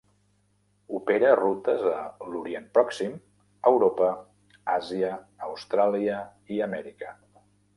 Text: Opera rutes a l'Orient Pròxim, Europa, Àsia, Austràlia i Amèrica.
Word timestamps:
Opera 0.99 1.33
rutes 1.39 1.83
a 1.89 1.97
l'Orient 2.31 2.65
Pròxim, 2.77 3.13
Europa, 3.73 4.09
Àsia, 4.77 5.13
Austràlia 5.53 6.25
i 6.57 6.63
Amèrica. 6.69 7.15